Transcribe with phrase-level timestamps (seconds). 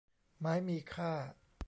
[0.39, 1.13] ไม้มีค่า